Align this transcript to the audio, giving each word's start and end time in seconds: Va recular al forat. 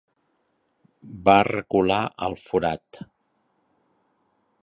Va 1.29 1.35
recular 1.49 1.99
al 2.29 2.37
forat. 2.47 3.03